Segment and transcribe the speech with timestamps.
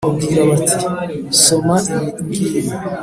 [0.05, 0.67] bamubwira bati
[1.43, 2.61] «Soma ibi ngibi»,